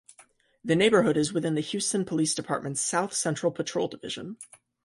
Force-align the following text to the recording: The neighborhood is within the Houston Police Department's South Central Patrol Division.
The 0.65 0.75
neighborhood 0.75 1.15
is 1.15 1.31
within 1.31 1.53
the 1.53 1.61
Houston 1.61 2.05
Police 2.05 2.33
Department's 2.33 2.81
South 2.81 3.13
Central 3.13 3.51
Patrol 3.51 3.87
Division. 3.87 4.37